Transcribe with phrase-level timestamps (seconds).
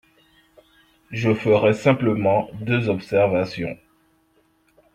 [1.11, 3.77] Je ferai simplement deux observations.